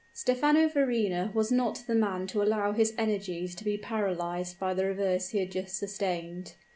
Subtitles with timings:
[0.13, 4.85] Stephano Verrina was not the man to allow his energies to be paralyzed by the
[4.85, 6.55] reverse he had just sustained.